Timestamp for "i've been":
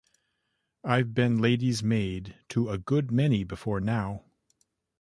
0.83-1.37